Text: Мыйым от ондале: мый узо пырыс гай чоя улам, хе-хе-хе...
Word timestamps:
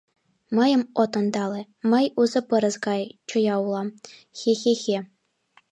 Мыйым 0.55 0.81
от 1.01 1.11
ондале: 1.19 1.61
мый 1.91 2.05
узо 2.21 2.39
пырыс 2.49 2.75
гай 2.87 3.01
чоя 3.29 3.55
улам, 3.65 3.87
хе-хе-хе... 4.39 4.97